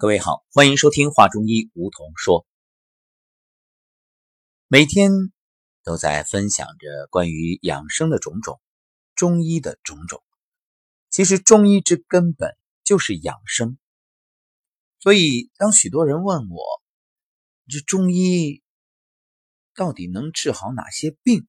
[0.00, 2.46] 各位好，欢迎收听《话中医》，梧桐说。
[4.68, 5.10] 每天
[5.82, 8.60] 都在分享着关于养生的种种，
[9.16, 10.22] 中医的种种。
[11.10, 13.76] 其实中医之根本就是养生。
[15.00, 16.62] 所以，当许多人问我，
[17.66, 18.62] 这中医
[19.74, 21.48] 到底能治好哪些病？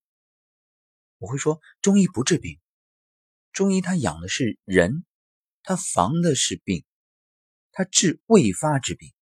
[1.20, 2.60] 我会说，中医不治病，
[3.52, 5.06] 中医它养的是人，
[5.62, 6.84] 它防的是病。
[7.80, 9.14] 它治未发之病，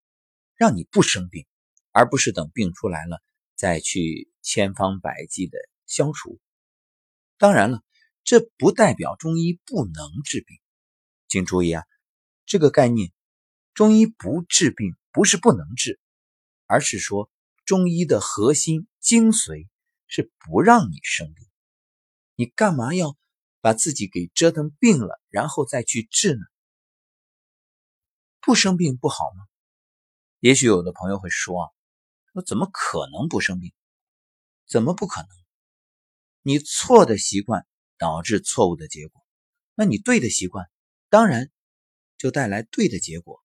[0.56, 1.46] 让你不生病，
[1.92, 3.22] 而不是等病出来了
[3.56, 6.40] 再去千方百计的消除。
[7.38, 7.84] 当然了，
[8.24, 10.58] 这不代表中医不能治病。
[11.28, 11.84] 请注意啊，
[12.48, 13.12] 这个概念，
[13.76, 16.00] 中医不治病不是不能治，
[16.66, 17.30] 而是说
[17.64, 19.68] 中医的核心精髓
[20.08, 21.48] 是不让你生病。
[22.34, 23.16] 你干嘛要
[23.62, 26.42] 把自己给折腾病了，然后再去治呢？
[28.48, 29.44] 不生病不好吗？
[30.40, 31.68] 也许有的朋友会说：“啊，
[32.32, 33.74] 说怎么可能不生病？
[34.66, 35.28] 怎么不可能？
[36.44, 39.22] 你错的习惯导致错误的结果，
[39.76, 40.66] 那你对的习惯
[41.10, 41.52] 当然
[42.18, 43.44] 就带来对的结果。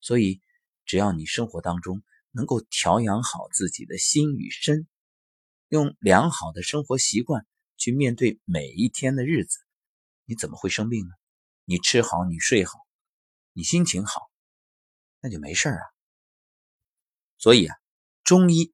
[0.00, 0.40] 所以，
[0.86, 4.88] 只要你生活当中能够调养好自己的心与身，
[5.68, 7.46] 用良好的生活习惯
[7.76, 9.58] 去面对每一天的日子，
[10.24, 11.12] 你怎么会生病呢？
[11.66, 12.78] 你吃好，你睡好。”
[13.60, 14.30] 你心情好，
[15.20, 15.82] 那就没事啊。
[17.36, 17.76] 所以啊，
[18.24, 18.72] 中医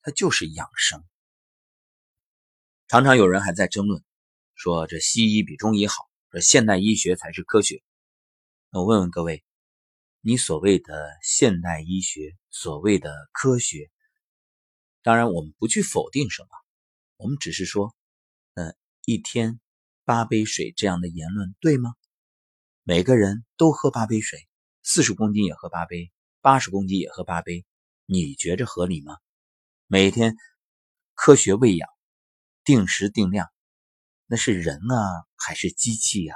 [0.00, 1.04] 它就是养生。
[2.88, 4.02] 常常有人还在争论，
[4.54, 7.82] 说这西医比中医好，说现代医学才是科学。
[8.70, 9.44] 那我问问各位，
[10.22, 13.90] 你所谓的现代医学，所谓的科学，
[15.02, 16.48] 当然我们不去否定什么，
[17.18, 17.94] 我们只是说，
[18.54, 18.72] 呃，
[19.04, 19.60] 一天
[20.06, 21.92] 八杯水这样的言论对吗？
[22.84, 24.48] 每个人都喝八杯水，
[24.82, 27.64] 四十公斤也喝八杯，八十公斤也喝八杯，
[28.06, 29.18] 你觉着合理吗？
[29.86, 30.34] 每天
[31.14, 31.88] 科学喂养，
[32.64, 33.48] 定时定量，
[34.26, 36.34] 那是人啊还是机器呀？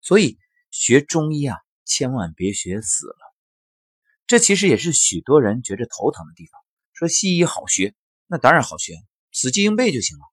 [0.00, 0.36] 所以
[0.72, 3.34] 学中医啊，千万别学死了。
[4.26, 6.60] 这其实也是许多人觉着头疼的地方。
[6.92, 7.94] 说西医好学，
[8.26, 8.94] 那当然好学，
[9.30, 10.24] 死记硬背就行了。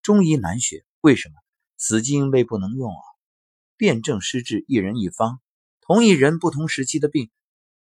[0.00, 1.34] 中医难学，为什么？
[1.76, 3.02] 死记硬背不能用啊。
[3.80, 5.40] 辨证施治，一人一方，
[5.80, 7.30] 同一人不同时期的病，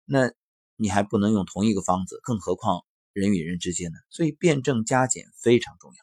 [0.06, 0.32] 那
[0.78, 3.98] 你还不能用同一个方子，更何况人与人之间呢？
[4.10, 5.98] 所以辨证加减非常重要。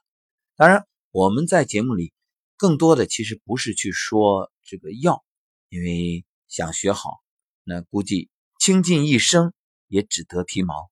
[0.57, 2.13] 当然，我们在节目里
[2.59, 5.25] 更多的其实不是去说这个药，
[5.71, 7.23] 因为想学好，
[7.65, 8.29] 那估计
[8.61, 9.55] 倾尽一生
[9.87, 10.91] 也只得皮毛。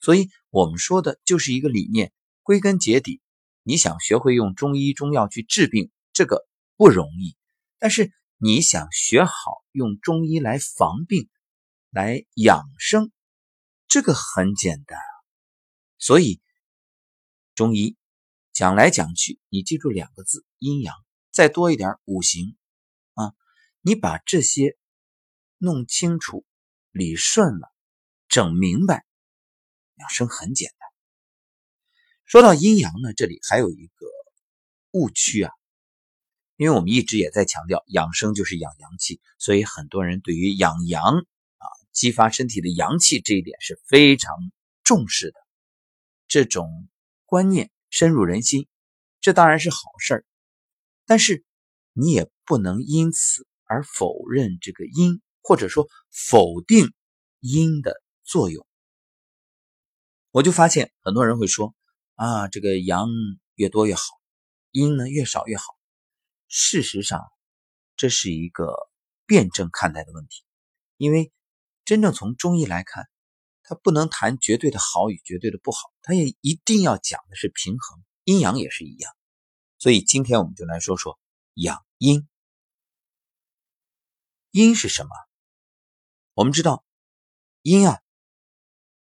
[0.00, 2.12] 所以我们说的就是一个理念，
[2.42, 3.22] 归根结底，
[3.62, 6.46] 你想学会用中医中药去治病，这个
[6.76, 7.34] 不容易。
[7.78, 9.32] 但是你想学好
[9.72, 11.28] 用中医来防病、
[11.90, 13.10] 来养生，
[13.88, 15.10] 这个很简单啊。
[15.98, 16.40] 所以
[17.56, 17.96] 中医
[18.52, 20.94] 讲来讲去，你记住两个字：阴阳，
[21.32, 22.56] 再多一点五行
[23.14, 23.34] 啊。
[23.80, 24.78] 你把这些
[25.56, 26.46] 弄清楚、
[26.92, 27.72] 理顺了、
[28.28, 29.04] 整明白，
[29.96, 30.88] 养生很简单。
[32.24, 34.06] 说到阴阳呢，这里还有一个
[34.92, 35.52] 误区啊。
[36.58, 44.34] 因为我们一直也在强调养生就是养阳气，所以很多人对于养阳啊、激发身体的阳气这一点是非常
[44.82, 45.38] 重视的。
[46.26, 46.88] 这种
[47.26, 48.66] 观念深入人心，
[49.20, 50.24] 这当然是好事儿。
[51.06, 51.44] 但是
[51.92, 56.92] 你也不能因此而否认这个阴，或者说否定
[57.38, 58.66] 阴的作用。
[60.32, 61.72] 我就发现很多人会说
[62.16, 63.06] 啊，这个阳
[63.54, 64.02] 越多越好，
[64.72, 65.77] 阴呢越少越好。
[66.48, 67.30] 事实上，
[67.96, 68.74] 这是一个
[69.26, 70.42] 辩证看待的问题，
[70.96, 71.30] 因为
[71.84, 73.08] 真正从中医来看，
[73.62, 79.14] 它不能谈绝对的好与绝对的不好，它也一定要讲的是平衡，阴阳也是一样。
[79.78, 81.20] 所以今天我们就来说说
[81.52, 82.26] 养阴。
[84.50, 85.10] 阴是什么？
[86.32, 86.82] 我们知道，
[87.60, 88.00] 阴啊，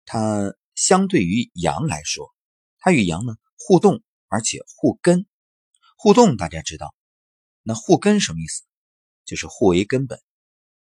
[0.05, 2.35] 它相对于阳来说，
[2.79, 5.29] 它与阳呢互动，而且互根。
[5.97, 6.96] 互动大家知道。
[7.69, 8.63] 那互根什么意思？
[9.25, 10.23] 就是互为根本，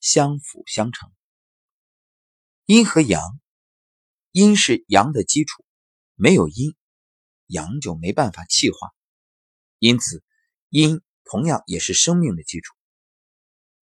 [0.00, 1.08] 相辅相成。
[2.66, 3.38] 阴和阳，
[4.32, 5.64] 阴是阳的基础，
[6.16, 6.74] 没有阴，
[7.46, 8.92] 阳就没办法气化。
[9.78, 10.24] 因此，
[10.68, 12.74] 阴同样也是生命的基础。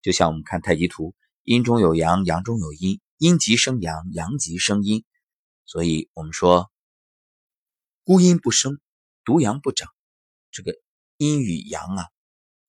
[0.03, 5.03] 就像我们看太极图，阴中有阳，阳中有阴，阴极生阳，阳极生阴。
[5.65, 6.71] 所以我们说，
[8.05, 8.79] 孤阴不生，
[9.25, 9.91] 独阳不长。
[10.51, 10.75] 这个
[11.17, 12.11] 阴与阳啊。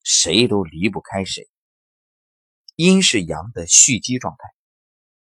[0.04, 1.50] 谁都离不开谁。
[2.76, 4.50] 阴是阳的蓄积状态，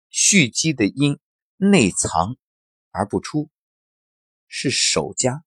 [0.09, 1.19] 蓄积的阴
[1.55, 2.35] 内藏
[2.91, 3.49] 而不出，
[4.47, 5.43] 是守家，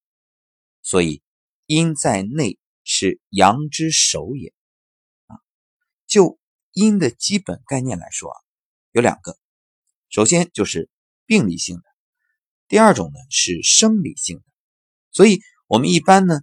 [0.80, 1.22] 所以
[1.66, 4.54] 阴在内是阳之守也。
[5.26, 5.36] 啊，
[6.06, 6.38] 就
[6.72, 8.40] 阴的基本概念来说啊，
[8.92, 9.38] 有两个，
[10.08, 10.88] 首先就是
[11.26, 11.84] 病理性的，
[12.66, 14.44] 第二种呢是生理性的。
[15.10, 16.40] 所以我们一般呢。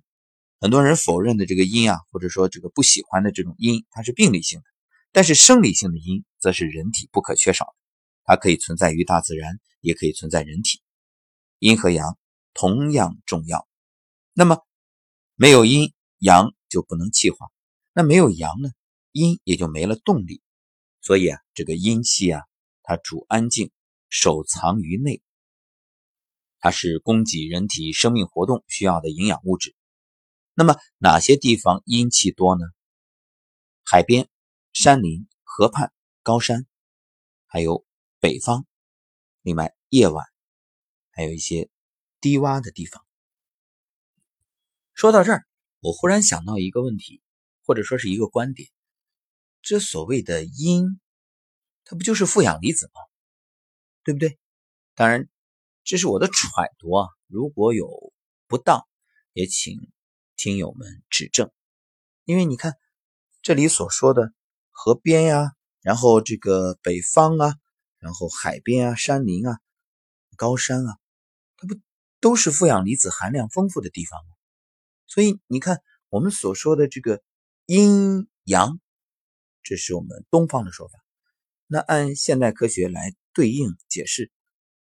[0.66, 4.66] 很多人否认的这个阴啊，或者说这个不喜欢的这种阴，它是病理性的；
[5.12, 7.76] 但是生理性的阴，则是人体不可缺少的。
[8.24, 10.82] 它可以存在于大自然，也可以存在人体。
[11.60, 12.18] 阴和阳
[12.56, 13.68] 同样重要。
[14.34, 14.58] 那么
[15.36, 17.46] 没有阴，阳就不能气化；
[17.94, 18.72] 那没有阳呢，
[19.12, 20.42] 阴也就没了动力。
[21.00, 22.42] 所以啊，这个阴气啊，
[22.82, 23.70] 它主安静，
[24.10, 25.22] 守藏于内，
[26.58, 29.76] 它是供给人体生命活动需要的营养物质。
[30.57, 32.66] 那么哪些地方阴气多呢？
[33.84, 34.30] 海边、
[34.72, 35.92] 山林、河畔、
[36.24, 36.66] 高山，
[37.46, 37.86] 还有
[38.22, 38.66] 北方。
[39.42, 40.25] 另外，夜晚
[41.12, 41.69] 还有一些
[42.22, 43.06] 低洼的地方。
[44.94, 45.46] 说到这儿，
[45.81, 47.22] 我忽然想到一个问题，
[47.66, 48.69] 或者说是一个观点：
[49.62, 51.02] 这所谓的阴，
[51.84, 53.02] 它不就是负氧离子吗？
[54.06, 54.40] 对不对？
[54.94, 55.28] 当然，
[55.84, 57.10] 这是我的揣度啊。
[57.28, 58.13] 如果有
[58.48, 58.88] 不当，
[59.34, 59.92] 也请。
[60.45, 61.50] 听友们指正，
[62.24, 62.75] 因为你看
[63.42, 64.31] 这里所说的
[64.69, 67.56] 河边呀，然后这个北方啊，
[67.97, 69.57] 然后海边啊、山林啊、
[70.38, 71.00] 高山啊，
[71.57, 71.74] 它不
[72.19, 74.36] 都是负氧离子含量丰富的地方吗？
[75.07, 77.24] 所以你看我们所说的这个
[77.65, 78.80] 阴阳，
[79.63, 81.00] 这是我们东方的说法。
[81.65, 84.31] 那按现代科学来对应解释，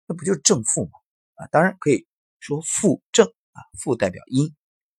[0.05, 0.91] 那不就是正负吗？
[1.33, 2.05] 啊，当然可以
[2.39, 4.55] 说负正啊，负代表阴。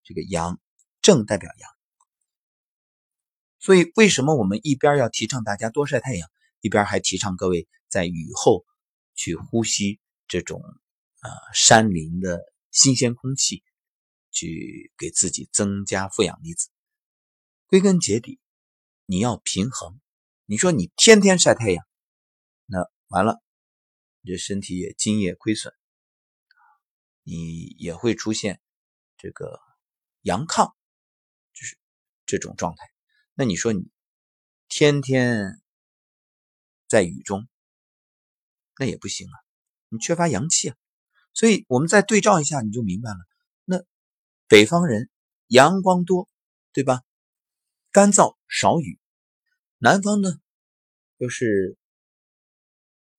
[0.08, 0.58] 这个阳
[1.02, 1.70] 正代表阳，
[3.58, 6.30] 所以为什么我们一边要提倡大家多晒太阳，
[6.62, 8.64] 一边还提倡各位在雨后
[9.14, 10.62] 去呼吸这种
[11.20, 12.40] 啊山林的
[12.70, 13.62] 新鲜空气，
[14.30, 16.70] 去给自己增加负氧离子？
[17.66, 18.40] 归根结底，
[19.04, 20.00] 你要平衡。
[20.46, 21.84] 你说你天天晒太阳，
[22.64, 23.42] 那完了，
[24.22, 25.74] 你这身体也津液亏损，
[27.24, 28.62] 你也会出现
[29.18, 29.67] 这个。
[30.22, 30.72] 阳亢
[31.54, 31.78] 就是
[32.26, 32.90] 这种状态，
[33.34, 33.90] 那你说你
[34.68, 35.60] 天天
[36.86, 37.48] 在雨中，
[38.76, 39.36] 那也不行啊，
[39.88, 40.76] 你缺乏阳气啊。
[41.34, 43.18] 所以我们再对照一下，你就明白了。
[43.64, 43.84] 那
[44.46, 45.08] 北方人
[45.46, 46.28] 阳光多，
[46.72, 47.02] 对吧？
[47.90, 49.00] 干燥少雨，
[49.78, 50.30] 南方呢
[51.16, 51.78] 又是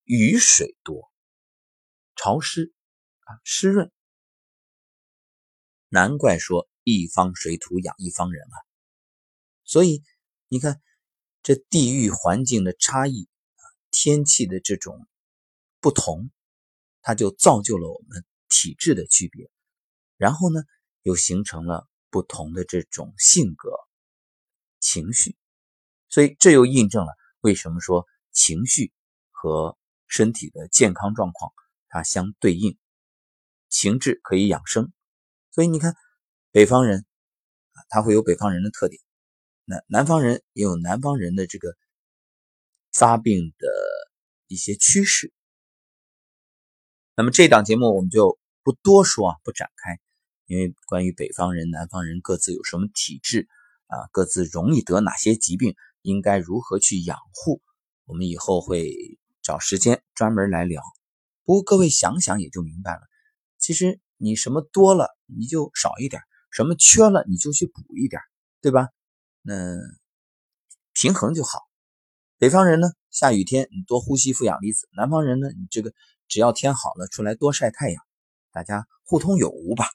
[0.04, 1.10] 雨水多，
[2.14, 2.72] 潮湿
[3.24, 3.90] 啊湿润，
[5.88, 6.69] 难怪说。
[6.82, 8.56] 一方水土养一方人啊，
[9.64, 10.02] 所以
[10.48, 10.80] 你看
[11.42, 13.28] 这地域环境的差异，
[13.90, 15.06] 天气的这种
[15.80, 16.30] 不同，
[17.02, 19.50] 它就造就了我们体质的区别，
[20.16, 20.62] 然后呢，
[21.02, 23.70] 又形成了不同的这种性格、
[24.80, 25.36] 情绪，
[26.08, 28.92] 所以这又印证了为什么说情绪
[29.30, 31.52] 和身体的健康状况
[31.88, 32.78] 它相对应，
[33.68, 34.92] 情志可以养生，
[35.50, 35.94] 所以你看。
[36.52, 37.04] 北方人
[37.72, 39.00] 啊，他会有北方人的特点，
[39.64, 41.76] 那南方人也有南方人的这个
[42.92, 43.68] 发病的
[44.48, 45.32] 一些趋势。
[47.14, 50.00] 那么这档节目我们就不多说啊，不展开，
[50.46, 53.46] 因为关于北方人、南方人各自有什么体质
[53.86, 57.62] 啊，各自容易得哪些疾病，应该如何去养护，
[58.06, 58.92] 我们以后会
[59.40, 60.82] 找时间专门来聊。
[61.44, 63.02] 不过各位想想也就明白了，
[63.58, 66.20] 其实你什么多了，你就少一点。
[66.50, 68.20] 什么缺了你就去补一点，
[68.60, 68.88] 对吧？
[69.42, 69.54] 那
[70.92, 71.60] 平衡就好。
[72.38, 75.92] 北方人呢，下雨天你多呼吸负氧离子；南方人呢，你这个
[76.26, 78.02] 只要天好了出来多晒太阳，
[78.50, 79.86] 大家互通有无吧。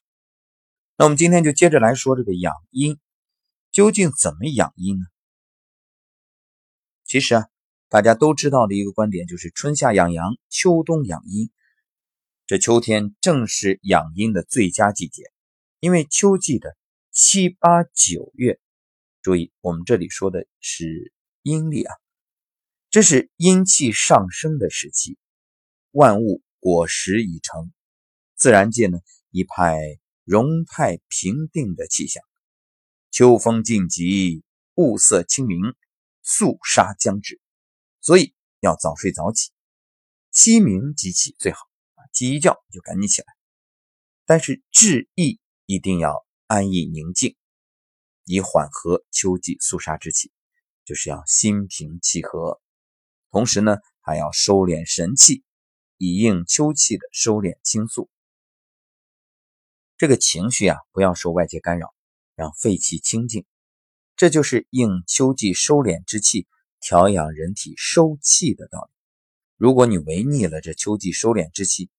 [0.98, 2.98] 那我们今天就接着来说这个养阴，
[3.72, 5.06] 究竟怎么养阴呢？
[7.04, 7.46] 其实啊，
[7.90, 11.52] 大家都知道的一个观点就是春夏养阳，秋冬养阴。
[12.48, 15.35] 这秋天正是养阴的最佳季节。
[15.86, 16.76] 因为秋季的
[17.12, 18.60] 七八九月，
[19.22, 21.14] 注意我们这里说的是
[21.44, 21.94] 阴历啊，
[22.90, 25.20] 这是阴气上升的时期，
[25.92, 27.72] 万物果实已成，
[28.34, 28.98] 自然界呢
[29.30, 29.78] 一派
[30.24, 32.24] 荣泰平定的气象，
[33.12, 34.42] 秋风尽急，
[34.74, 35.62] 物色清明，
[36.24, 37.40] 肃杀将至，
[38.02, 39.52] 所以要早睡早起，
[40.32, 41.60] 鸡鸣即起最好
[41.94, 43.28] 啊，鸡一叫就赶紧起来，
[44.26, 45.40] 但是治疫。
[45.66, 47.36] 一定要安逸宁静，
[48.24, 50.32] 以缓和秋季肃杀之气。
[50.84, 52.62] 就是要心平气和，
[53.32, 55.44] 同时呢还要收敛神气，
[55.98, 58.08] 以应秋气的收敛清肃。
[59.98, 61.96] 这个情绪啊，不要受外界干扰，
[62.36, 63.46] 让肺气清净，
[64.16, 66.48] 这就是应秋季收敛之气，
[66.80, 68.92] 调养人体收气的道理。
[69.58, 71.90] 如果你违逆了这秋季收敛之气，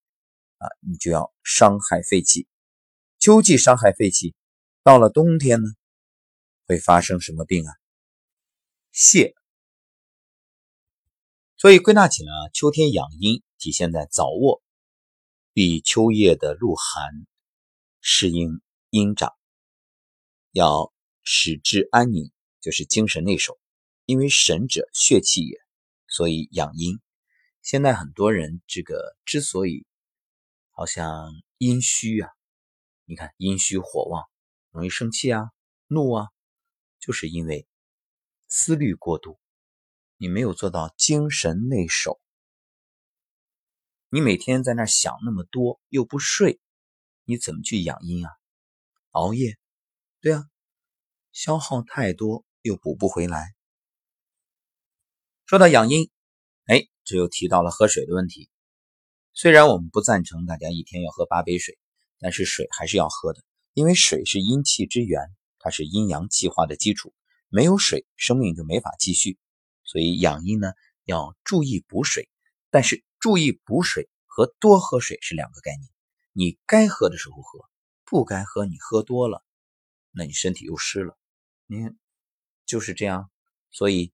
[0.58, 2.46] 啊，你就要伤害肺气。
[3.26, 4.36] 秋季伤害肺气，
[4.84, 5.68] 到了冬天呢，
[6.64, 7.72] 会发生什么病啊？
[8.94, 9.34] 泻。
[11.56, 14.62] 所以归纳起来，秋天养阴体现在早卧，
[15.52, 17.26] 避秋夜的露寒，
[18.00, 19.34] 适应阴长，
[20.52, 20.92] 要
[21.24, 22.30] 使之安宁，
[22.60, 23.58] 就是精神内守。
[24.04, 25.58] 因为神者血气也，
[26.06, 27.00] 所以养阴。
[27.60, 29.84] 现在很多人这个之所以
[30.70, 32.30] 好像阴虚啊，
[33.08, 34.24] 你看阴虚火旺，
[34.72, 35.50] 容易生气啊、
[35.86, 36.26] 怒啊，
[36.98, 37.68] 就是因为
[38.48, 39.38] 思虑过度，
[40.16, 42.20] 你没有做到精神内守。
[44.08, 46.60] 你每天在那想那么多又不睡，
[47.24, 48.32] 你怎么去养阴啊？
[49.12, 49.56] 熬夜，
[50.20, 50.44] 对啊，
[51.30, 53.54] 消耗太多又补不回来。
[55.44, 56.10] 说到养阴。
[56.64, 58.50] 哎，这又提到了喝水的问题。
[59.32, 61.78] 虽然我们不赞成大家一天要喝八杯水，
[62.18, 63.42] 但是水还是要喝的，
[63.74, 65.20] 因为水是阴气之源，
[65.58, 67.12] 它是阴阳气化的基础。
[67.48, 69.38] 没有水，生命就没法继续。
[69.84, 70.72] 所以养阴呢，
[71.04, 72.28] 要注意补水。
[72.70, 75.88] 但是注意补水和多喝水是两个概念。
[76.32, 77.60] 你该喝的时候喝，
[78.04, 79.44] 不该喝你喝多了，
[80.10, 81.16] 那你身体又湿了。
[81.66, 81.78] 你
[82.66, 83.30] 就是这样。
[83.70, 84.12] 所以。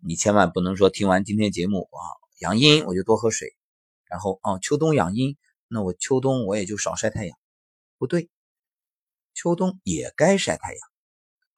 [0.00, 1.98] 你千万不能说听完今天节目啊，
[2.38, 3.56] 养阴我就多喝水，
[4.04, 5.36] 然后哦秋冬养阴，
[5.68, 7.38] 那我秋冬我也就少晒太阳，
[7.98, 8.30] 不对，
[9.34, 10.80] 秋冬也该晒太阳，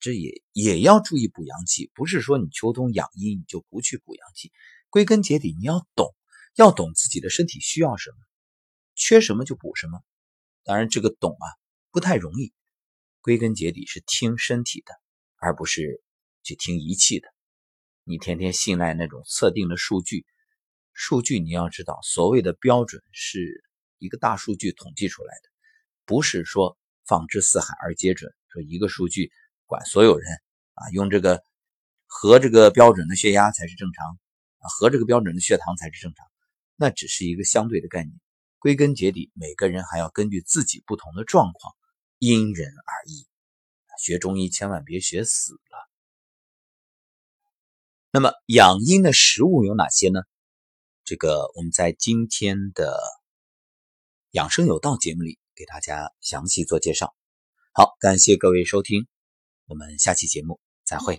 [0.00, 4.52] 这也也要注意补阳气，不是说你秋冬养阴你就不去补阳气，
[4.88, 6.12] 归根结底你要懂，
[6.56, 8.16] 要懂自己的身体需要什么，
[8.94, 10.02] 缺什么就补什么，
[10.64, 11.46] 当然这个懂啊
[11.90, 12.52] 不太容易，
[13.20, 14.92] 归根结底是听身体的，
[15.36, 16.02] 而不是
[16.42, 17.28] 去听仪器的。
[18.02, 20.26] 你天天信赖那种测定的数据，
[20.92, 23.62] 数据你要知道，所谓的标准是
[24.00, 25.48] 一个大数据统计出来的，
[26.04, 26.76] 不是说
[27.06, 29.30] 放之四海而皆准，说一个数据
[29.66, 30.32] 管所有人
[30.74, 31.42] 啊，用这个
[32.06, 34.18] 和这个标准的血压才是正常
[34.58, 36.26] 啊，和这个标准的血糖才是正常，
[36.76, 38.12] 那只是一个相对的概念，
[38.58, 41.74] 归根结底，每个人还要根据自己不同的状况，
[42.18, 43.26] 因人而异。
[44.02, 45.90] 学中医千万别学死了。
[48.10, 50.22] 那么养阴的食物有哪些呢？
[51.04, 52.98] 这个我们在今天的
[54.32, 57.16] 养生有道节目里给大家详细做介绍。
[57.72, 59.08] 好，感谢各位收听，
[59.66, 61.18] 我们下期节目再会。